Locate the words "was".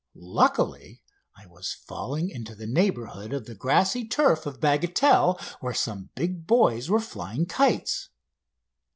1.45-1.73